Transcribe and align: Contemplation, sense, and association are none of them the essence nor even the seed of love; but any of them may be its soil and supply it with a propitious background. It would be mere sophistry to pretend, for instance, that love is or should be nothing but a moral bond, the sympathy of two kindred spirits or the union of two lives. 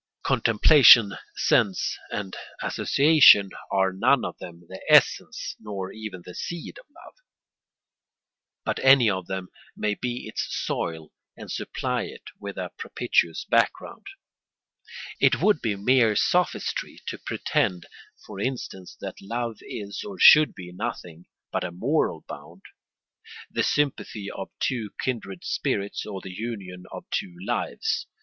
Contemplation, 0.23 1.13
sense, 1.35 1.95
and 2.09 2.35
association 2.63 3.51
are 3.71 3.93
none 3.93 4.25
of 4.25 4.35
them 4.39 4.63
the 4.67 4.81
essence 4.89 5.55
nor 5.59 5.91
even 5.91 6.23
the 6.25 6.33
seed 6.33 6.79
of 6.79 6.87
love; 6.89 7.13
but 8.65 8.79
any 8.83 9.07
of 9.11 9.27
them 9.27 9.49
may 9.77 9.93
be 9.93 10.27
its 10.27 10.47
soil 10.49 11.11
and 11.37 11.51
supply 11.51 12.01
it 12.05 12.23
with 12.39 12.57
a 12.57 12.71
propitious 12.79 13.45
background. 13.45 14.07
It 15.19 15.39
would 15.39 15.61
be 15.61 15.75
mere 15.75 16.15
sophistry 16.15 16.99
to 17.05 17.19
pretend, 17.19 17.85
for 18.25 18.39
instance, 18.39 18.97
that 19.01 19.21
love 19.21 19.57
is 19.61 20.03
or 20.03 20.17
should 20.17 20.55
be 20.55 20.71
nothing 20.71 21.27
but 21.51 21.63
a 21.63 21.69
moral 21.69 22.21
bond, 22.27 22.63
the 23.51 23.61
sympathy 23.61 24.31
of 24.31 24.49
two 24.59 24.89
kindred 24.99 25.43
spirits 25.45 26.07
or 26.07 26.21
the 26.21 26.33
union 26.33 26.85
of 26.91 27.05
two 27.11 27.35
lives. 27.45 28.07